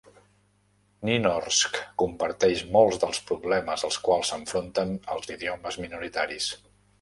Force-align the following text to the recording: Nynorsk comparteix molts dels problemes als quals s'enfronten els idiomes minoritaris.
Nynorsk 1.09 1.77
comparteix 2.03 2.63
molts 2.77 3.01
dels 3.03 3.19
problemes 3.33 3.85
als 3.91 3.99
quals 4.09 4.33
s'enfronten 4.35 4.97
els 5.17 5.31
idiomes 5.37 5.79
minoritaris. 5.85 6.51